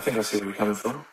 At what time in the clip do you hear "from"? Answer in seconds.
0.74-1.04